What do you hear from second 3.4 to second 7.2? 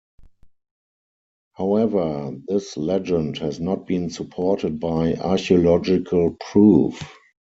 not been supported by archaeological proof.